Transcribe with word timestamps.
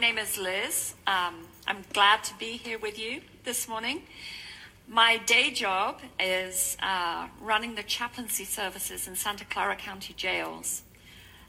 name 0.00 0.16
is 0.16 0.38
Liz. 0.38 0.94
Um, 1.06 1.34
I'm 1.66 1.84
glad 1.92 2.24
to 2.24 2.34
be 2.38 2.52
here 2.52 2.78
with 2.78 2.98
you 2.98 3.20
this 3.44 3.68
morning. 3.68 4.04
My 4.88 5.18
day 5.18 5.50
job 5.50 6.00
is 6.18 6.78
uh, 6.82 7.28
running 7.38 7.74
the 7.74 7.82
chaplaincy 7.82 8.46
services 8.46 9.06
in 9.06 9.14
Santa 9.14 9.44
Clara 9.44 9.76
County 9.76 10.14
jails. 10.14 10.84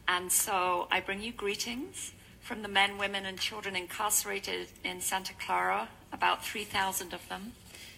And 0.05 0.29
so 0.29 0.89
I 0.91 0.99
bring 0.99 1.21
you 1.21 1.31
greetings 1.31 2.11
from 2.41 2.61
the 2.61 2.67
men, 2.67 2.97
women, 2.97 3.25
and 3.25 3.39
children 3.39 3.77
incarcerated 3.77 4.67
in 4.83 4.99
Santa 4.99 5.33
Clara, 5.33 5.87
about 6.11 6.43
3,000 6.43 7.13
of 7.13 7.29
them, 7.29 7.53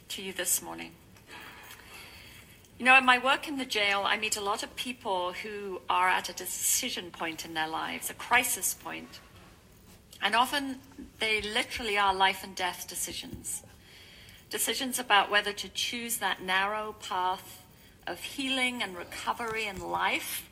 to 0.09 0.21
you 0.21 0.33
this 0.33 0.61
morning. 0.61 0.91
You 2.77 2.85
know, 2.85 2.95
in 2.95 3.05
my 3.05 3.17
work 3.17 3.47
in 3.47 3.57
the 3.57 3.65
jail, 3.65 4.03
I 4.05 4.17
meet 4.17 4.37
a 4.37 4.41
lot 4.41 4.61
of 4.61 4.75
people 4.75 5.33
who 5.33 5.81
are 5.89 6.09
at 6.09 6.29
a 6.29 6.33
decision 6.33 7.09
point 7.09 7.43
in 7.43 7.55
their 7.55 7.67
lives, 7.67 8.11
a 8.11 8.13
crisis 8.13 8.75
point. 8.75 9.19
And 10.23 10.35
often 10.35 10.79
they 11.19 11.41
literally 11.41 11.97
are 11.97 12.15
life 12.15 12.45
and 12.45 12.55
death 12.55 12.87
decisions. 12.87 13.61
Decisions 14.49 14.97
about 14.97 15.29
whether 15.29 15.51
to 15.51 15.67
choose 15.67 16.17
that 16.17 16.41
narrow 16.41 16.93
path 16.93 17.61
of 18.07 18.19
healing 18.21 18.81
and 18.81 18.95
recovery 18.95 19.67
and 19.67 19.79
life 19.79 20.49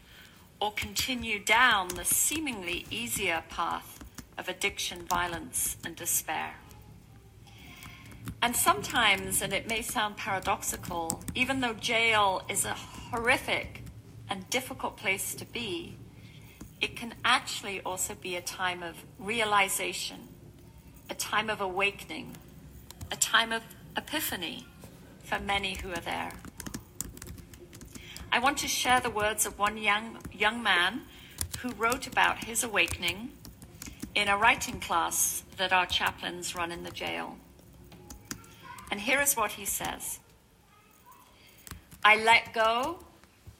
or 0.59 0.73
continue 0.73 1.39
down 1.39 1.88
the 1.88 2.03
seemingly 2.03 2.85
easier 2.91 3.44
path 3.47 4.03
of 4.38 4.49
addiction, 4.49 5.05
violence, 5.05 5.77
and 5.85 5.95
despair. 5.95 6.55
And 8.41 8.55
sometimes, 8.55 9.41
and 9.41 9.53
it 9.53 9.69
may 9.69 9.81
sound 9.81 10.17
paradoxical, 10.17 11.23
even 11.33 11.61
though 11.61 11.73
jail 11.73 12.44
is 12.49 12.66
a 12.66 12.73
horrific 12.73 13.83
and 14.30 14.49
difficult 14.49 14.97
place 14.97 15.33
to 15.35 15.45
be, 15.45 15.97
it 16.81 16.95
can 16.95 17.13
actually 17.23 17.80
also 17.81 18.16
be 18.16 18.35
a 18.35 18.41
time 18.41 18.81
of 18.81 18.95
realization, 19.20 20.27
a 21.09 21.14
time 21.14 21.50
of 21.50 21.61
awakening, 21.61 22.36
a 23.11 23.16
time 23.16 23.52
of 23.52 23.61
epiphany 23.95 24.66
for 25.23 25.39
many 25.39 25.75
who 25.75 25.92
are 25.92 26.02
there. 26.02 26.33
I 28.31 28.39
want 28.39 28.58
to 28.59 28.67
share 28.67 29.00
the 29.00 29.09
words 29.09 29.45
of 29.45 29.59
one 29.59 29.78
young, 29.78 30.17
young 30.33 30.64
man 30.64 31.02
who 31.59 31.72
wrote 31.73 32.08
about 32.08 32.45
his 32.45 32.64
awakening 32.64 33.31
in 34.16 34.27
a 34.27 34.38
writing 34.38 34.80
class 34.80 35.44
that 35.58 35.72
our 35.72 35.86
chaplains 35.86 36.55
run 36.55 36.72
in 36.72 36.83
the 36.83 36.92
jail. 36.92 37.38
And 38.89 39.00
here 39.00 39.22
is 39.22 39.36
what 39.36 39.52
he 39.52 39.66
says 39.66 40.20
I 42.03 42.16
let 42.16 42.53
go, 42.53 43.00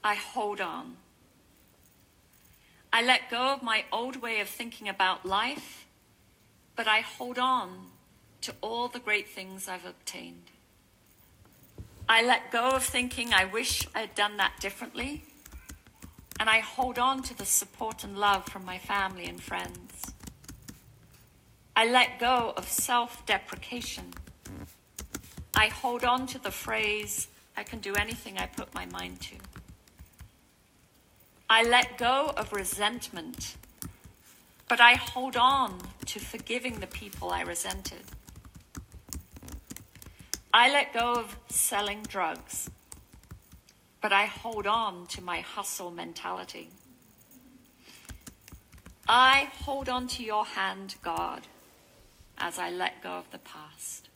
I 0.04 0.16
hold 0.16 0.60
on. 0.60 0.98
I 2.94 3.02
let 3.02 3.30
go 3.30 3.54
of 3.54 3.64
my 3.64 3.86
old 3.92 4.18
way 4.22 4.42
of 4.42 4.50
thinking 4.50 4.90
about 4.90 5.26
life, 5.26 5.86
but 6.76 6.88
I 6.88 7.00
hold 7.00 7.40
on 7.40 7.88
to 8.42 8.54
all 8.60 8.90
the 8.90 9.00
great 9.00 9.30
things 9.30 9.70
I've 9.70 9.86
obtained. 9.86 10.52
I 12.10 12.22
let 12.22 12.52
go 12.52 12.72
of 12.72 12.84
thinking 12.84 13.34
I 13.34 13.46
wish 13.46 13.88
I'd 13.96 14.14
done 14.14 14.36
that 14.38 14.60
differently, 14.60 15.24
and 16.38 16.50
I 16.50 16.60
hold 16.60 17.00
on 17.00 17.22
to 17.24 17.38
the 17.38 17.46
support 17.46 18.04
and 18.04 18.18
love 18.18 18.46
from 18.46 18.66
my 18.66 18.78
family 18.78 19.26
and 19.26 19.42
friends. 19.42 20.12
I 21.76 21.86
let 21.90 22.20
go 22.20 22.54
of 22.58 22.68
self 22.68 23.26
deprecation. 23.26 24.14
I 25.56 25.68
hold 25.68 26.04
on 26.04 26.28
to 26.28 26.40
the 26.40 26.52
phrase, 26.52 27.30
I 27.56 27.64
can 27.64 27.80
do 27.80 27.94
anything 27.96 28.38
I 28.38 28.48
put 28.48 28.74
my 28.74 28.86
mind 28.88 29.22
to. 29.22 29.36
I 31.54 31.64
let 31.64 31.98
go 31.98 32.32
of 32.38 32.54
resentment, 32.54 33.58
but 34.70 34.80
I 34.80 34.94
hold 34.94 35.36
on 35.36 35.80
to 36.06 36.18
forgiving 36.18 36.80
the 36.80 36.88
people 36.88 37.30
I 37.32 37.42
resented. 37.42 38.04
I 40.54 40.72
let 40.72 40.94
go 40.94 41.12
of 41.12 41.36
selling 41.50 42.04
drugs, 42.04 42.70
but 44.00 44.14
I 44.14 44.28
hold 44.28 44.66
on 44.66 45.08
to 45.08 45.22
my 45.22 45.42
hustle 45.42 45.92
mentality. 45.92 46.70
I 49.06 49.50
hold 49.66 49.90
on 49.90 50.08
to 50.08 50.24
your 50.24 50.46
hand, 50.46 50.96
God, 51.04 51.42
as 52.38 52.60
I 52.60 52.70
let 52.70 53.04
go 53.04 53.10
of 53.10 53.30
the 53.32 53.40
past. 53.40 54.08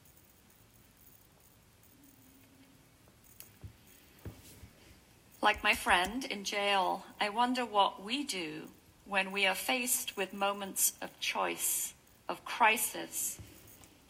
Like 5.45 5.63
my 5.63 5.75
friend 5.75 6.25
in 6.25 6.43
jail, 6.43 7.05
I 7.21 7.29
wonder 7.29 7.67
what 7.67 8.03
we 8.03 8.23
do 8.23 8.63
when 9.05 9.31
we 9.31 9.45
are 9.45 9.53
faced 9.53 10.17
with 10.17 10.33
moments 10.33 10.93
of 11.03 11.19
choice, 11.19 11.93
of 12.27 12.43
crisis, 12.43 13.37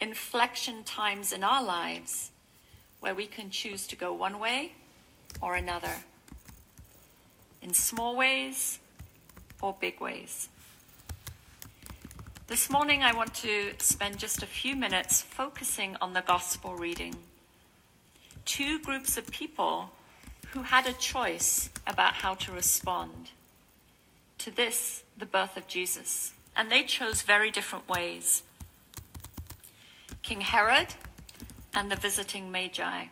inflection 0.00 0.82
times 0.82 1.34
in 1.34 1.44
our 1.44 1.62
lives 1.62 2.30
where 3.00 3.14
we 3.14 3.26
can 3.26 3.50
choose 3.50 3.86
to 3.88 3.96
go 3.96 4.14
one 4.14 4.38
way 4.38 4.72
or 5.42 5.56
another, 5.56 5.92
in 7.60 7.74
small 7.74 8.16
ways 8.16 8.78
or 9.60 9.76
big 9.78 10.00
ways. 10.00 10.48
This 12.46 12.70
morning, 12.70 13.02
I 13.02 13.14
want 13.14 13.34
to 13.34 13.74
spend 13.76 14.16
just 14.16 14.42
a 14.42 14.46
few 14.46 14.74
minutes 14.74 15.20
focusing 15.20 15.98
on 16.00 16.14
the 16.14 16.22
gospel 16.22 16.76
reading. 16.76 17.14
Two 18.46 18.78
groups 18.78 19.18
of 19.18 19.30
people 19.30 19.90
who 20.56 20.62
had 20.62 20.86
a 20.86 20.92
choice 20.94 21.68
about 21.86 22.14
how 22.14 22.32
to 22.32 22.50
respond 22.50 23.28
to 24.38 24.50
this, 24.50 25.02
the 25.18 25.26
birth 25.26 25.54
of 25.54 25.66
Jesus. 25.66 26.32
And 26.56 26.72
they 26.72 26.82
chose 26.82 27.20
very 27.20 27.50
different 27.50 27.86
ways. 27.86 28.42
King 30.22 30.40
Herod 30.40 30.94
and 31.74 31.90
the 31.92 31.96
visiting 31.96 32.50
Magi. 32.50 33.08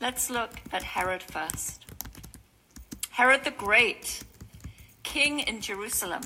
Let's 0.00 0.30
look 0.30 0.60
at 0.72 0.84
Herod 0.84 1.24
first. 1.24 1.84
Herod 3.10 3.42
the 3.42 3.50
Great, 3.50 4.22
king 5.02 5.40
in 5.40 5.60
Jerusalem. 5.60 6.22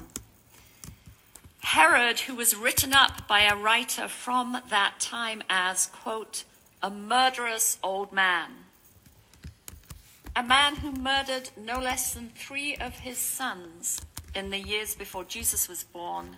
Herod, 1.61 2.21
who 2.21 2.35
was 2.35 2.55
written 2.55 2.93
up 2.93 3.27
by 3.27 3.45
a 3.45 3.57
writer 3.57 4.09
from 4.09 4.61
that 4.69 5.01
time 5.01 5.43
as, 5.49 5.87
quote, 5.87 6.45
a 6.83 6.91
murderous 6.91 7.79
old 7.83 8.13
man 8.13 8.64
a 10.37 10.43
man 10.43 10.77
who 10.77 10.91
murdered 10.91 11.51
no 11.57 11.79
less 11.79 12.15
than 12.15 12.29
three 12.31 12.75
of 12.77 12.99
his 13.01 13.19
sons 13.19 14.01
in 14.35 14.51
the 14.51 14.59
years 14.59 14.95
before 14.97 15.23
Jesus 15.23 15.69
was 15.69 15.85
born 15.85 16.37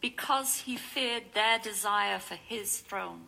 because 0.00 0.60
he 0.60 0.76
feared 0.76 1.24
their 1.34 1.58
desire 1.58 2.18
for 2.18 2.36
his 2.36 2.78
throne. 2.78 3.20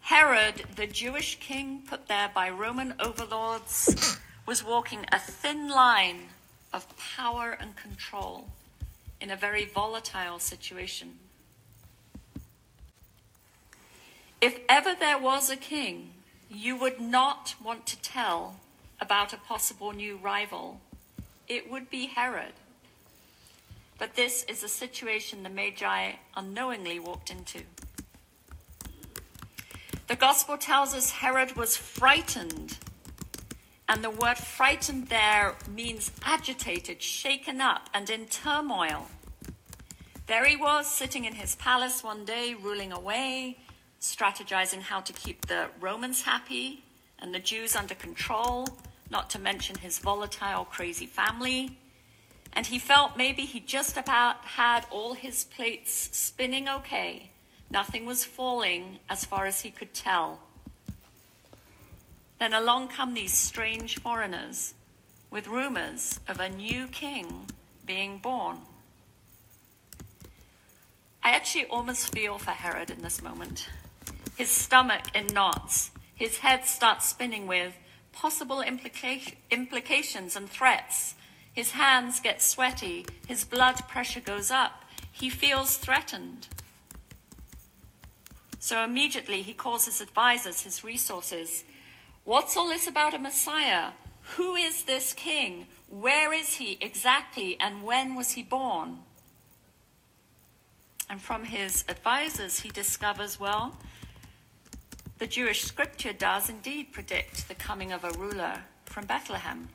Herod, 0.00 0.64
the 0.76 0.86
Jewish 0.86 1.38
king 1.40 1.82
put 1.86 2.08
there 2.08 2.30
by 2.34 2.48
Roman 2.48 2.94
overlords, 2.98 4.18
was 4.46 4.64
walking 4.64 5.04
a 5.12 5.18
thin 5.18 5.68
line 5.68 6.28
of 6.72 6.86
power 6.96 7.56
and 7.60 7.76
control 7.76 8.48
in 9.20 9.30
a 9.30 9.36
very 9.36 9.66
volatile 9.66 10.38
situation. 10.38 11.18
If 14.40 14.58
ever 14.70 14.94
there 14.98 15.18
was 15.18 15.50
a 15.50 15.56
king 15.56 16.12
you 16.50 16.76
would 16.76 17.00
not 17.00 17.54
want 17.62 17.86
to 17.86 18.00
tell 18.02 18.56
about 19.00 19.32
a 19.32 19.36
possible 19.36 19.92
new 19.92 20.16
rival. 20.16 20.80
It 21.48 21.70
would 21.70 21.88
be 21.88 22.06
Herod. 22.06 22.52
But 23.98 24.16
this 24.16 24.44
is 24.44 24.62
a 24.62 24.68
situation 24.68 25.42
the 25.42 25.48
Magi 25.48 26.12
unknowingly 26.36 26.98
walked 26.98 27.30
into. 27.30 27.62
The 30.08 30.16
gospel 30.16 30.58
tells 30.58 30.92
us 30.92 31.12
Herod 31.12 31.56
was 31.56 31.76
frightened. 31.76 32.78
And 33.88 34.02
the 34.02 34.10
word 34.10 34.38
frightened 34.38 35.08
there 35.08 35.54
means 35.72 36.10
agitated, 36.24 37.02
shaken 37.02 37.60
up, 37.60 37.88
and 37.94 38.10
in 38.10 38.26
turmoil. 38.26 39.08
There 40.26 40.44
he 40.44 40.56
was, 40.56 40.88
sitting 40.88 41.24
in 41.24 41.34
his 41.34 41.56
palace 41.56 42.02
one 42.02 42.24
day, 42.24 42.54
ruling 42.54 42.92
away, 42.92 43.58
strategizing 44.00 44.80
how 44.80 45.00
to 45.00 45.12
keep 45.12 45.46
the 45.46 45.66
Romans 45.78 46.22
happy 46.22 46.82
and 47.18 47.34
the 47.34 47.38
Jews 47.38 47.76
under 47.76 47.94
control, 47.94 48.66
not 49.10 49.28
to 49.30 49.38
mention 49.38 49.76
his 49.76 49.98
volatile, 49.98 50.64
crazy 50.64 51.06
family. 51.06 51.76
And 52.52 52.66
he 52.66 52.78
felt 52.78 53.16
maybe 53.16 53.42
he 53.42 53.60
just 53.60 53.96
about 53.96 54.44
had 54.44 54.86
all 54.90 55.12
his 55.12 55.44
plates 55.44 56.10
spinning 56.12 56.68
okay. 56.68 57.30
Nothing 57.70 58.06
was 58.06 58.24
falling 58.24 58.98
as 59.08 59.24
far 59.24 59.46
as 59.46 59.60
he 59.60 59.70
could 59.70 59.94
tell. 59.94 60.40
Then 62.38 62.54
along 62.54 62.88
come 62.88 63.14
these 63.14 63.34
strange 63.34 63.98
foreigners 64.00 64.74
with 65.30 65.46
rumors 65.46 66.18
of 66.26 66.40
a 66.40 66.48
new 66.48 66.86
king 66.88 67.46
being 67.86 68.18
born. 68.18 68.58
I 71.22 71.30
actually 71.32 71.66
almost 71.66 72.12
feel 72.12 72.38
for 72.38 72.52
Herod 72.52 72.90
in 72.90 73.02
this 73.02 73.22
moment 73.22 73.68
his 74.40 74.48
stomach 74.48 75.02
in 75.14 75.26
knots. 75.26 75.90
His 76.14 76.38
head 76.38 76.64
starts 76.64 77.06
spinning 77.06 77.46
with 77.46 77.76
possible 78.10 78.64
implica- 78.66 79.34
implications 79.50 80.34
and 80.34 80.48
threats. 80.48 81.14
His 81.52 81.72
hands 81.72 82.20
get 82.20 82.40
sweaty, 82.40 83.04
his 83.28 83.44
blood 83.44 83.86
pressure 83.86 84.20
goes 84.20 84.50
up, 84.50 84.86
he 85.12 85.28
feels 85.28 85.76
threatened. 85.76 86.48
So 88.58 88.82
immediately 88.82 89.42
he 89.42 89.52
calls 89.52 89.84
his 89.84 90.00
advisors, 90.00 90.62
his 90.62 90.82
resources. 90.82 91.64
What's 92.24 92.56
all 92.56 92.68
this 92.68 92.86
about 92.86 93.12
a 93.12 93.18
Messiah? 93.18 93.90
Who 94.36 94.54
is 94.54 94.84
this 94.84 95.12
king? 95.12 95.66
Where 95.90 96.32
is 96.32 96.54
he 96.54 96.78
exactly, 96.80 97.58
and 97.60 97.82
when 97.82 98.14
was 98.14 98.30
he 98.30 98.42
born? 98.42 99.00
And 101.10 101.20
from 101.20 101.44
his 101.44 101.84
advisors, 101.90 102.60
he 102.60 102.70
discovers 102.70 103.38
well, 103.38 103.76
the 105.20 105.26
Jewish 105.26 105.64
scripture 105.64 106.14
does 106.14 106.48
indeed 106.48 106.92
predict 106.92 107.46
the 107.46 107.54
coming 107.54 107.92
of 107.92 108.04
a 108.04 108.18
ruler 108.18 108.62
from 108.86 109.04
Bethlehem. 109.04 109.68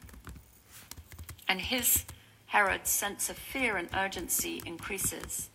And 1.47 1.61
his, 1.61 2.03
Herod's, 2.47 2.89
sense 2.89 3.29
of 3.29 3.37
fear 3.37 3.77
and 3.77 3.87
urgency 3.95 4.63
increases. 4.65 5.51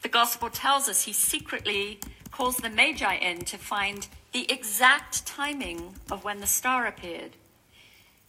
The 0.00 0.08
gospel 0.08 0.48
tells 0.48 0.88
us 0.88 1.04
he 1.04 1.12
secretly 1.12 2.00
calls 2.30 2.56
the 2.56 2.70
Magi 2.70 3.16
in 3.16 3.44
to 3.44 3.58
find 3.58 4.08
the 4.32 4.50
exact 4.50 5.26
timing 5.26 5.96
of 6.10 6.24
when 6.24 6.40
the 6.40 6.46
star 6.46 6.86
appeared. 6.86 7.32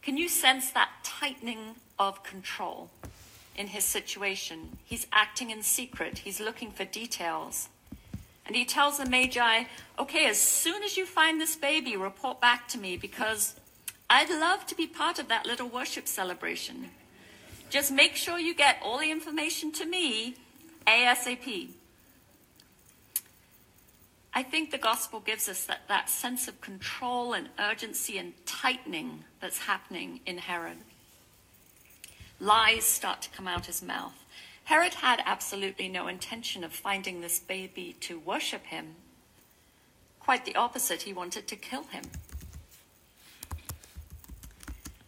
Can 0.01 0.17
you 0.17 0.27
sense 0.27 0.69
that 0.71 0.89
tightening 1.01 1.75
of 1.97 2.23
control 2.23 2.89
in 3.55 3.67
his 3.67 3.85
situation? 3.85 4.77
He's 4.83 5.07
acting 5.13 5.49
in 5.49 5.63
secret, 5.63 6.19
he's 6.19 6.41
looking 6.41 6.71
for 6.71 6.83
details. 6.83 7.69
And 8.51 8.57
he 8.57 8.65
tells 8.65 8.97
the 8.97 9.09
Magi, 9.09 9.63
okay, 9.97 10.25
as 10.25 10.37
soon 10.37 10.83
as 10.83 10.97
you 10.97 11.05
find 11.05 11.39
this 11.39 11.55
baby, 11.55 11.95
report 11.95 12.41
back 12.41 12.67
to 12.67 12.77
me 12.77 12.97
because 12.97 13.55
I'd 14.09 14.29
love 14.29 14.67
to 14.67 14.75
be 14.75 14.87
part 14.87 15.19
of 15.19 15.29
that 15.29 15.45
little 15.45 15.69
worship 15.69 16.05
celebration. 16.05 16.89
Just 17.69 17.93
make 17.93 18.17
sure 18.17 18.37
you 18.37 18.53
get 18.53 18.81
all 18.83 18.99
the 18.99 19.09
information 19.09 19.71
to 19.71 19.85
me 19.85 20.35
ASAP. 20.85 21.69
I 24.33 24.43
think 24.43 24.71
the 24.71 24.77
gospel 24.77 25.21
gives 25.21 25.47
us 25.47 25.63
that, 25.67 25.87
that 25.87 26.09
sense 26.09 26.49
of 26.49 26.59
control 26.59 27.31
and 27.31 27.47
urgency 27.57 28.17
and 28.17 28.33
tightening 28.45 29.23
that's 29.39 29.59
happening 29.59 30.19
in 30.25 30.39
Herod. 30.39 30.79
Lies 32.41 32.83
start 32.83 33.21
to 33.21 33.29
come 33.29 33.47
out 33.47 33.67
his 33.67 33.81
mouth. 33.81 34.20
Herod 34.65 34.95
had 34.95 35.21
absolutely 35.25 35.87
no 35.89 36.07
intention 36.07 36.63
of 36.63 36.71
finding 36.71 37.21
this 37.21 37.39
baby 37.39 37.95
to 38.01 38.19
worship 38.19 38.65
him. 38.65 38.95
Quite 40.19 40.45
the 40.45 40.55
opposite, 40.55 41.01
he 41.01 41.13
wanted 41.13 41.47
to 41.47 41.55
kill 41.55 41.83
him. 41.83 42.03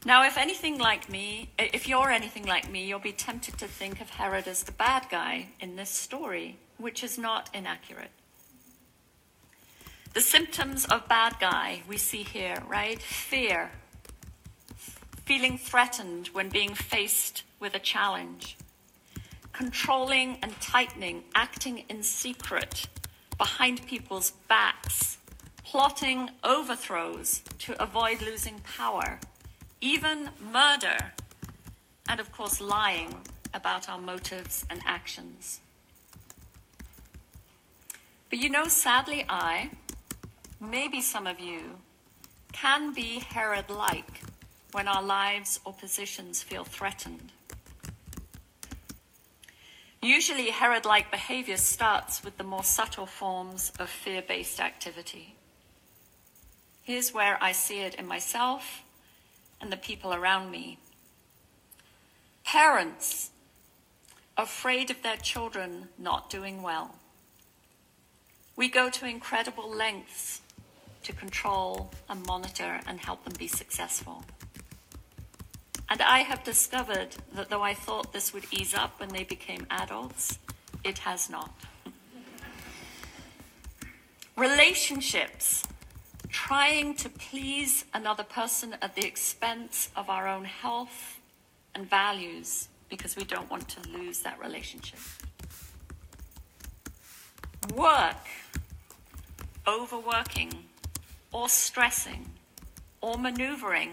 Now, 0.06 0.26
if 0.26 0.38
anything 0.38 0.78
like 0.80 1.10
me, 1.10 1.50
if 1.58 1.88
you're 1.88 2.12
anything 2.12 2.46
like 2.46 2.70
me, 2.70 2.86
you'll 2.86 3.00
be 3.00 3.14
tempted 3.14 3.58
to 3.60 3.68
think 3.68 4.02
of 4.02 4.10
Herod 4.10 4.48
as 4.50 4.64
the 4.64 4.74
bad 4.74 5.08
guy 5.10 5.48
in 5.62 5.78
this 5.78 5.90
story, 5.90 6.58
which 6.78 7.04
is 7.04 7.18
not 7.18 7.50
inaccurate. 7.54 8.12
The 10.14 10.20
symptoms 10.20 10.84
of 10.86 11.08
bad 11.08 11.40
guy 11.40 11.84
we 11.88 11.98
see 11.98 12.24
here, 12.24 12.62
right? 12.68 13.02
Fear, 13.02 13.72
feeling 15.26 15.58
threatened 15.58 16.28
when 16.34 16.50
being 16.50 16.76
faced 16.76 17.44
with 17.60 17.74
a 17.74 17.80
challenge, 17.80 18.58
controlling 19.54 20.38
and 20.42 20.60
tightening, 20.60 21.24
acting 21.36 21.86
in 21.88 22.04
secret 22.04 22.88
behind 23.38 23.86
people's 23.86 24.32
backs, 24.48 25.18
plotting 25.64 26.30
overthrows 26.44 27.44
to 27.60 27.82
avoid 27.82 28.22
losing 28.22 28.60
power, 28.60 29.20
even 29.80 30.30
murder, 30.52 30.98
and 32.10 32.20
of 32.20 32.32
course, 32.32 32.60
lying 32.60 33.16
about 33.54 33.88
our 33.88 34.00
motives 34.00 34.66
and 34.70 34.82
actions. 34.86 35.60
But 38.30 38.40
you 38.40 38.50
know, 38.50 38.68
sadly, 38.68 39.26
I, 39.30 39.70
maybe 40.60 41.02
some 41.02 41.28
of 41.28 41.40
you, 41.40 41.78
can 42.52 42.94
be 42.94 43.20
Herod 43.20 43.70
like 43.70 44.22
when 44.72 44.88
our 44.88 45.04
lives 45.04 45.60
or 45.66 45.74
positions 45.74 46.42
feel 46.42 46.64
threatened. 46.64 47.33
Usually, 50.04 50.50
Herod 50.50 50.84
like 50.84 51.12
behavior 51.12 51.56
starts 51.56 52.26
with 52.26 52.38
the 52.38 52.44
more 52.44 52.66
subtle 52.66 53.06
forms 53.06 53.72
of 53.80 53.90
fear 53.90 54.22
based 54.22 54.60
activity. 54.60 55.38
Here's 56.82 57.14
where 57.14 57.42
I 57.42 57.54
see 57.54 57.80
it 57.80 57.96
in 57.96 58.06
myself 58.06 58.84
and 59.62 59.72
the 59.72 59.78
people 59.78 60.14
around 60.14 60.52
me. 60.52 60.78
Parents 62.44 63.30
afraid 64.36 64.92
of 64.92 65.02
their 65.04 65.16
children 65.16 65.88
not 65.98 66.30
doing 66.30 66.62
well. 66.62 66.96
We 68.58 68.68
go 68.68 68.90
to 68.90 69.08
incredible 69.08 69.74
lengths 69.74 70.42
to 71.04 71.14
control 71.14 71.92
and 72.10 72.26
monitor 72.26 72.82
and 72.86 73.00
help 73.00 73.24
them 73.24 73.36
be 73.40 73.48
successful. 73.48 74.26
And 75.94 76.02
I 76.02 76.24
have 76.24 76.44
discovered 76.44 77.10
that 77.36 77.52
though 77.52 77.62
I 77.62 77.76
thought 77.76 78.14
this 78.14 78.34
would 78.34 78.46
ease 78.50 78.74
up 78.74 79.00
when 79.00 79.10
they 79.10 79.24
became 79.24 79.68
adults, 79.70 80.40
it 80.84 80.98
has 80.98 81.30
not. 81.30 81.54
Relationships, 84.36 85.62
trying 86.30 86.96
to 86.96 87.10
please 87.10 87.86
another 87.94 88.24
person 88.24 88.76
at 88.82 88.96
the 88.96 89.06
expense 89.06 89.92
of 89.96 90.10
our 90.10 90.28
own 90.28 90.46
health 90.46 91.20
and 91.76 91.88
values 91.88 92.70
because 92.90 93.16
we 93.16 93.24
don't 93.24 93.52
want 93.52 93.70
to 93.70 93.90
lose 93.92 94.22
that 94.22 94.40
relationship. 94.40 94.98
Work, 97.76 98.26
overworking, 99.68 100.54
or 101.32 101.48
stressing, 101.50 102.32
or 103.00 103.20
maneuvering 103.20 103.92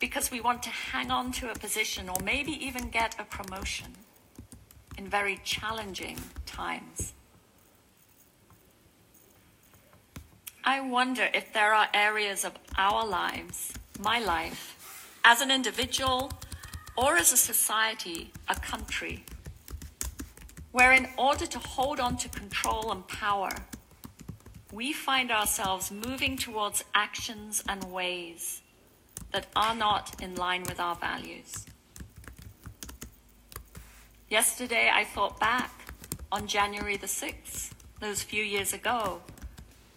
because 0.00 0.30
we 0.30 0.40
want 0.40 0.62
to 0.62 0.70
hang 0.70 1.10
on 1.10 1.30
to 1.30 1.50
a 1.50 1.54
position 1.54 2.08
or 2.08 2.16
maybe 2.24 2.52
even 2.52 2.88
get 2.88 3.14
a 3.20 3.24
promotion 3.24 3.94
in 4.96 5.06
very 5.06 5.38
challenging 5.44 6.18
times. 6.46 7.12
I 10.64 10.80
wonder 10.80 11.28
if 11.34 11.52
there 11.52 11.74
are 11.74 11.88
areas 11.94 12.44
of 12.44 12.52
our 12.76 13.06
lives, 13.06 13.72
my 13.98 14.18
life, 14.18 15.10
as 15.24 15.40
an 15.42 15.50
individual 15.50 16.32
or 16.96 17.16
as 17.16 17.32
a 17.32 17.36
society, 17.36 18.32
a 18.48 18.54
country, 18.54 19.24
where 20.72 20.92
in 20.92 21.08
order 21.18 21.46
to 21.46 21.58
hold 21.58 22.00
on 22.00 22.16
to 22.18 22.28
control 22.28 22.90
and 22.90 23.06
power, 23.06 23.50
we 24.72 24.92
find 24.92 25.30
ourselves 25.30 25.90
moving 25.90 26.36
towards 26.36 26.84
actions 26.94 27.62
and 27.68 27.84
ways 27.84 28.62
that 29.32 29.46
are 29.54 29.74
not 29.74 30.20
in 30.22 30.34
line 30.34 30.62
with 30.64 30.80
our 30.80 30.94
values. 30.94 31.66
Yesterday, 34.28 34.90
I 34.92 35.04
thought 35.04 35.40
back 35.40 35.72
on 36.30 36.46
January 36.46 36.96
the 36.96 37.06
6th, 37.06 37.72
those 38.00 38.22
few 38.22 38.42
years 38.42 38.72
ago, 38.72 39.20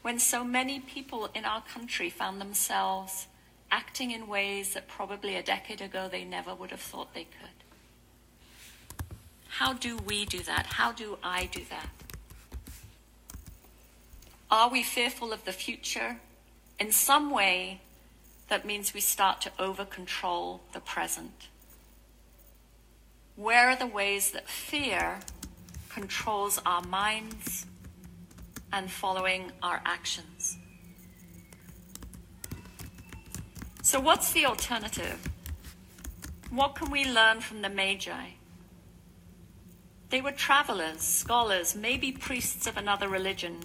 when 0.01 0.19
so 0.19 0.43
many 0.43 0.79
people 0.79 1.29
in 1.33 1.45
our 1.45 1.61
country 1.61 2.09
found 2.09 2.41
themselves 2.41 3.27
acting 3.71 4.11
in 4.11 4.27
ways 4.27 4.73
that 4.73 4.87
probably 4.87 5.35
a 5.35 5.43
decade 5.43 5.81
ago 5.81 6.07
they 6.11 6.23
never 6.23 6.53
would 6.53 6.71
have 6.71 6.79
thought 6.79 7.13
they 7.13 7.23
could. 7.23 7.63
How 9.47 9.73
do 9.73 9.97
we 9.97 10.25
do 10.25 10.39
that? 10.39 10.65
How 10.65 10.91
do 10.91 11.17
I 11.23 11.45
do 11.51 11.61
that? 11.69 11.89
Are 14.51 14.69
we 14.69 14.83
fearful 14.83 15.31
of 15.31 15.45
the 15.45 15.51
future? 15.51 16.17
In 16.79 16.91
some 16.91 17.31
way, 17.31 17.81
that 18.49 18.65
means 18.65 18.93
we 18.93 18.99
start 18.99 19.41
to 19.41 19.51
over 19.59 19.85
control 19.85 20.61
the 20.73 20.79
present. 20.79 21.47
Where 23.35 23.69
are 23.69 23.75
the 23.75 23.87
ways 23.87 24.31
that 24.31 24.47
fear 24.47 25.19
controls 25.89 26.59
our 26.65 26.81
minds 26.83 27.65
and 28.71 28.91
following 28.91 29.51
our 29.61 29.81
actions? 29.85 30.57
So, 33.81 33.99
what's 33.99 34.31
the 34.31 34.45
alternative? 34.45 35.19
What 36.49 36.75
can 36.75 36.91
we 36.91 37.05
learn 37.05 37.41
from 37.41 37.61
the 37.61 37.69
Magi? 37.69 38.29
They 40.09 40.21
were 40.21 40.31
travelers, 40.31 41.01
scholars, 41.01 41.75
maybe 41.75 42.11
priests 42.11 42.67
of 42.67 42.77
another 42.77 43.09
religion, 43.09 43.57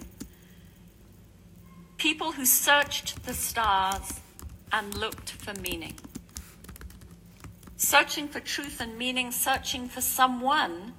people 1.97 2.31
who 2.31 2.45
searched 2.45 3.23
the 3.25 3.35
stars 3.35 4.19
and 4.71 4.95
looked 4.95 5.31
for 5.31 5.53
meaning. 5.53 5.95
Searching 7.77 8.27
for 8.27 8.39
truth 8.39 8.81
and 8.81 8.97
meaning, 8.97 9.31
searching 9.31 9.87
for 9.87 10.01
someone, 10.01 10.93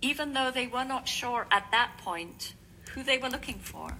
even 0.00 0.32
though 0.32 0.50
they 0.50 0.66
were 0.66 0.84
not 0.84 1.06
sure 1.06 1.46
at 1.50 1.70
that 1.70 1.92
point 1.98 2.54
who 2.94 3.02
they 3.02 3.18
were 3.18 3.28
looking 3.28 3.58
for. 3.58 3.96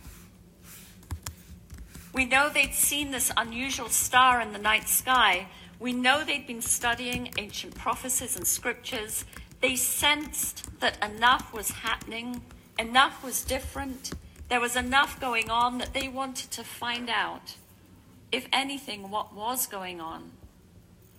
We 2.12 2.25
know 2.25 2.49
they'd 2.49 2.75
seen 2.75 3.11
this 3.11 3.30
unusual 3.37 3.88
star 3.88 4.40
in 4.40 4.52
the 4.52 4.59
night 4.59 4.88
sky, 4.88 5.47
We 5.80 5.94
know 5.94 6.23
they'd 6.23 6.47
been 6.47 6.61
studying 6.61 7.32
ancient 7.38 7.75
prophecies 7.75 8.37
and 8.37 8.47
scriptures. 8.47 9.25
They 9.62 9.76
sensed 9.76 10.78
that 10.80 11.02
enough 11.02 11.54
was 11.54 11.70
happening, 11.70 12.42
enough 12.78 13.25
was 13.25 13.42
different, 13.42 14.12
there 14.50 14.61
was 14.61 14.76
enough 14.76 15.18
going 15.20 15.49
on 15.49 15.78
that 15.78 15.94
they 15.94 16.06
wanted 16.06 16.50
to 16.50 16.64
find 16.64 17.09
out, 17.09 17.54
if 18.32 18.46
anything, 18.52 19.10
what 19.10 19.34
was 19.34 19.66
going 19.66 20.00
on 20.00 20.32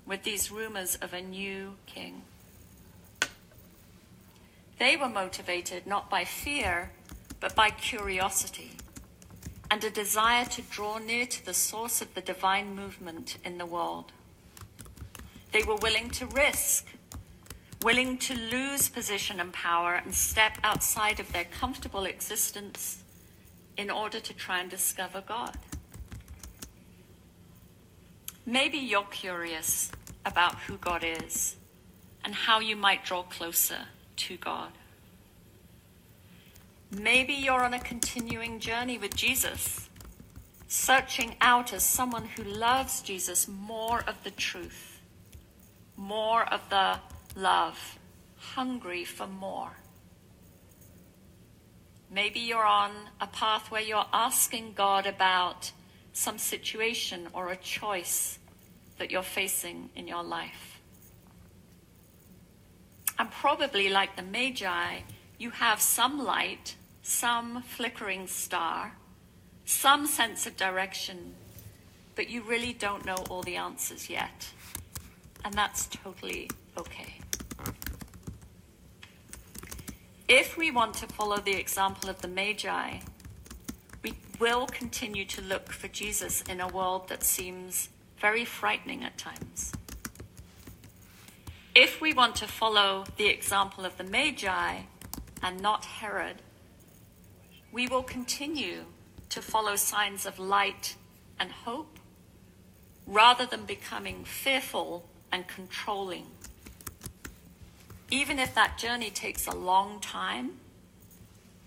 with 0.06 0.24
these 0.24 0.52
rumors 0.52 0.96
of 0.96 1.14
a 1.14 1.22
new 1.22 1.76
king. 1.86 2.24
They 4.80 4.98
were 4.98 5.10
motivated 5.10 5.86
not 5.86 6.10
by 6.10 6.24
fear, 6.26 6.92
but 7.40 7.56
by 7.56 7.70
curiosity 7.70 8.72
and 9.72 9.84
a 9.86 9.90
desire 9.90 10.44
to 10.44 10.62
draw 10.64 10.98
near 10.98 11.26
to 11.26 11.46
the 11.46 11.54
source 11.54 12.02
of 12.02 12.14
the 12.14 12.20
divine 12.20 12.76
movement 12.76 13.38
in 13.46 13.58
the 13.58 13.66
world. 13.66 14.12
They 15.54 15.64
were 15.64 15.78
willing 15.78 16.10
to 16.10 16.26
risk, 16.26 16.88
willing 17.82 18.18
to 18.18 18.34
lose 18.36 18.90
position 18.90 19.40
and 19.40 19.54
power 19.54 19.96
and 19.96 20.14
step 20.14 20.58
outside 20.62 21.22
of 21.22 21.32
their 21.32 21.46
comfortable 21.46 22.04
existence 22.04 23.02
in 23.78 23.90
order 23.90 24.20
to 24.20 24.34
try 24.34 24.60
and 24.60 24.70
discover 24.70 25.22
God. 25.26 25.58
Maybe 28.46 28.78
you're 28.78 29.04
curious 29.04 29.92
about 30.26 30.56
who 30.56 30.78
God 30.78 31.04
is 31.04 31.56
and 32.24 32.34
how 32.34 32.60
you 32.60 32.76
might 32.76 33.06
draw 33.06 33.24
closer 33.24 33.88
to 34.18 34.38
God. 34.38 34.72
Maybe 36.92 37.34
you're 37.34 37.64
on 37.64 37.74
a 37.74 37.80
continuing 37.80 38.60
journey 38.60 38.98
with 38.98 39.16
Jesus, 39.16 39.90
searching 40.68 41.36
out 41.40 41.72
as 41.72 41.84
someone 41.84 42.26
who 42.26 42.44
loves 42.44 43.02
Jesus 43.02 43.48
more 43.48 44.02
of 44.02 44.24
the 44.24 44.32
truth, 44.32 45.00
more 45.96 46.44
of 46.44 46.62
the 46.70 47.00
love, 47.36 47.98
hungry 48.38 49.06
for 49.06 49.28
more. 49.28 49.72
Maybe 52.10 52.42
you're 52.42 52.66
on 52.66 52.92
a 53.22 53.28
path 53.28 53.72
where 53.72 53.82
you're 53.82 54.08
asking 54.12 54.74
God 54.74 55.06
about 55.06 55.72
some 56.14 56.38
situation 56.38 57.28
or 57.34 57.52
a 57.52 57.58
choice 57.58 58.40
that 58.98 59.12
you're 59.12 59.24
facing 59.24 59.90
in 59.96 60.08
your 60.08 60.24
life. 60.24 60.80
And 63.18 63.30
probably 63.30 63.90
like 63.90 64.16
the 64.16 64.24
Magi, 64.24 65.00
you 65.38 65.52
have 65.52 65.82
some 65.82 66.24
light 66.24 66.76
some 67.02 67.64
flickering 67.64 68.28
star, 68.28 68.94
some 69.66 70.06
sense 70.06 70.46
of 70.46 70.56
direction, 70.56 71.34
but 72.16 72.30
you 72.30 72.42
really 72.44 72.74
don't 72.74 73.06
know 73.06 73.18
all 73.30 73.42
the 73.42 73.56
answers 73.56 74.10
yet. 74.10 74.50
And 75.44 75.54
that's 75.54 75.88
totally 75.88 76.50
okay. 76.78 77.16
If 80.28 80.56
we 80.56 80.72
want 80.72 80.94
to 80.96 81.08
follow 81.08 81.38
the 81.38 81.54
example 81.54 82.10
of 82.10 82.22
the 82.22 82.28
Magi, 82.28 83.00
will 84.42 84.66
continue 84.66 85.24
to 85.24 85.40
look 85.40 85.72
for 85.72 85.88
Jesus 85.88 86.42
in 86.50 86.60
a 86.60 86.68
world 86.68 87.08
that 87.10 87.22
seems 87.22 87.90
very 88.18 88.44
frightening 88.44 89.04
at 89.04 89.16
times. 89.16 89.72
If 91.76 92.02
we 92.02 92.12
want 92.12 92.36
to 92.38 92.48
follow 92.48 93.04
the 93.18 93.28
example 93.28 93.86
of 93.86 93.96
the 94.00 94.04
Magi 94.04 94.78
and 95.44 95.62
not 95.62 95.86
Herod, 95.86 96.38
we 97.72 97.88
will 97.88 98.02
continue 98.02 98.86
to 99.30 99.44
follow 99.44 99.76
signs 99.76 100.26
of 100.26 100.40
light 100.40 100.96
and 101.40 101.52
hope 101.52 102.00
rather 103.06 103.46
than 103.46 103.66
becoming 103.66 104.24
fearful 104.26 105.08
and 105.32 105.48
controlling. 105.48 106.26
Even 108.10 108.40
if 108.40 108.56
that 108.56 108.80
journey 108.80 109.12
takes 109.12 109.46
a 109.46 109.56
long 109.56 110.00
time 110.00 110.54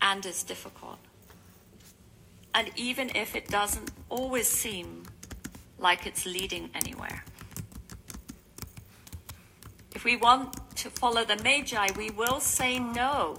and 0.03 0.27
is 0.27 0.43
difficult. 0.43 0.99
And 2.55 2.71
even 2.77 3.11
if 3.15 3.35
it 3.35 3.49
doesn't 3.49 3.91
always 4.09 4.49
seem 4.49 5.03
like 5.79 6.07
it's 6.07 6.25
leading 6.25 6.71
anywhere. 6.75 7.25
If 9.95 10.05
we 10.05 10.17
want 10.17 10.57
to 10.77 10.91
follow 10.91 11.25
the 11.25 11.37
Magi, 11.43 11.89
we 11.97 12.11
will 12.11 12.41
say 12.41 12.79
no 12.79 13.37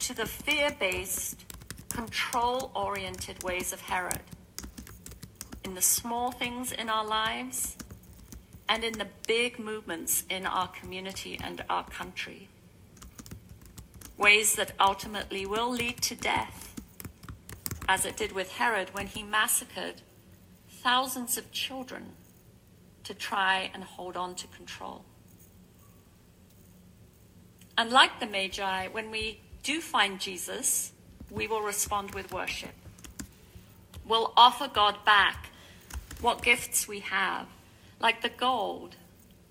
to 0.00 0.14
the 0.14 0.26
fear 0.26 0.74
based 0.78 1.44
control 1.88 2.70
oriented 2.74 3.42
ways 3.42 3.72
of 3.72 3.80
Herod 3.80 4.20
in 5.64 5.74
the 5.74 5.82
small 5.82 6.30
things 6.30 6.72
in 6.72 6.88
our 6.88 7.04
lives 7.04 7.76
and 8.68 8.84
in 8.84 8.92
the 8.94 9.08
big 9.26 9.58
movements 9.58 10.24
in 10.28 10.46
our 10.46 10.68
community 10.68 11.38
and 11.42 11.64
our 11.68 11.84
country. 11.84 12.48
Ways 14.16 14.54
that 14.56 14.72
ultimately 14.78 15.44
will 15.46 15.70
lead 15.70 16.00
to 16.02 16.14
death, 16.14 16.65
as 17.88 18.04
it 18.04 18.16
did 18.16 18.32
with 18.32 18.52
Herod 18.52 18.90
when 18.92 19.06
he 19.06 19.22
massacred 19.22 20.02
thousands 20.68 21.36
of 21.36 21.50
children 21.52 22.12
to 23.04 23.14
try 23.14 23.70
and 23.72 23.84
hold 23.84 24.16
on 24.16 24.34
to 24.34 24.46
control. 24.48 25.04
And 27.78 27.90
like 27.90 28.20
the 28.20 28.26
Magi, 28.26 28.88
when 28.88 29.10
we 29.10 29.40
do 29.62 29.80
find 29.80 30.18
Jesus, 30.18 30.92
we 31.30 31.46
will 31.46 31.60
respond 31.60 32.14
with 32.14 32.32
worship. 32.32 32.74
We'll 34.06 34.32
offer 34.36 34.68
God 34.72 35.04
back 35.04 35.50
what 36.20 36.42
gifts 36.42 36.88
we 36.88 37.00
have, 37.00 37.46
like 38.00 38.22
the 38.22 38.28
gold. 38.28 38.96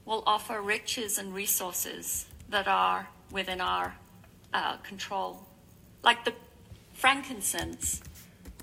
We'll 0.06 0.24
offer 0.26 0.62
riches 0.62 1.18
and 1.18 1.34
resources 1.34 2.26
that 2.50 2.68
are 2.68 3.10
within 3.32 3.62
our 3.62 3.96
uh, 4.54 4.78
control. 4.78 5.46
Like 6.04 6.26
the 6.26 6.34
frankincense, 6.94 8.02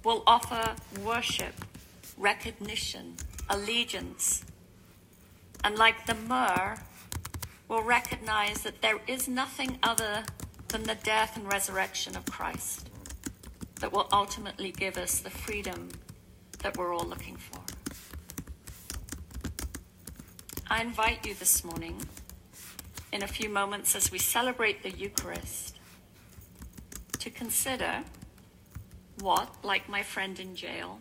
we'll 0.05 0.23
offer 0.27 0.75
worship, 1.03 1.65
recognition, 2.17 3.17
allegiance. 3.49 4.45
And 5.65 5.77
like 5.77 6.07
the 6.07 6.15
myrrh, 6.15 6.79
we'll 7.69 7.83
recognize 7.83 8.63
that 8.63 8.83
there 8.83 8.99
is 9.07 9.29
nothing 9.29 9.79
other 9.83 10.25
than 10.69 10.85
the 10.85 10.95
death 10.95 11.37
and 11.37 11.51
resurrection 11.51 12.17
of 12.17 12.25
Christ 12.27 12.89
that 13.81 13.93
will 13.93 14.09
ultimately 14.13 14.73
give 14.73 14.97
us 14.97 15.21
the 15.21 15.31
freedom 15.31 15.91
that 16.63 16.77
we're 16.77 16.95
all 16.95 17.05
looking 17.05 17.37
for. 17.37 17.61
I 20.71 20.81
invite 20.81 21.27
you 21.27 21.35
this 21.35 21.65
morning, 21.65 22.01
in 23.13 23.23
a 23.23 23.27
few 23.27 23.49
moments 23.51 23.95
as 23.95 24.11
we 24.11 24.19
celebrate 24.19 24.83
the 24.83 24.91
Eucharist, 24.91 25.79
to 27.19 27.29
consider 27.29 28.05
what, 29.23 29.49
like 29.63 29.89
my 29.89 30.03
friend 30.03 30.39
in 30.39 30.57
jail, 30.57 30.99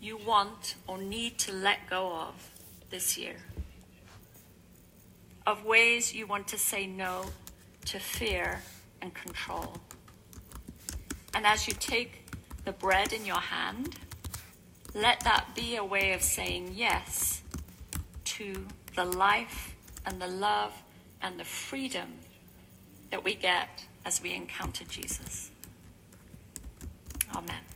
you 0.00 0.16
want 0.16 0.76
or 0.86 0.98
need 0.98 1.38
to 1.38 1.52
let 1.52 1.90
go 1.90 2.12
of 2.12 2.50
this 2.90 3.18
year. 3.18 3.36
Of 5.46 5.64
ways 5.64 6.14
you 6.14 6.26
want 6.26 6.48
to 6.48 6.58
say 6.58 6.86
no 6.86 7.26
to 7.86 7.98
fear 7.98 8.62
and 9.02 9.12
control. 9.12 9.76
And 11.34 11.44
as 11.46 11.66
you 11.66 11.74
take 11.74 12.26
the 12.64 12.72
bread 12.72 13.12
in 13.12 13.26
your 13.26 13.40
hand, 13.40 13.96
let 14.94 15.20
that 15.20 15.48
be 15.54 15.76
a 15.76 15.84
way 15.84 16.12
of 16.12 16.22
saying 16.22 16.72
yes 16.74 17.42
to 18.24 18.66
the 18.94 19.04
life 19.04 19.74
and 20.06 20.22
the 20.22 20.28
love 20.28 20.72
and 21.20 21.38
the 21.38 21.44
freedom 21.44 22.08
that 23.10 23.24
we 23.24 23.34
get 23.34 23.84
as 24.04 24.22
we 24.22 24.32
encounter 24.34 24.84
Jesus. 24.84 25.50
Amen. 27.36 27.73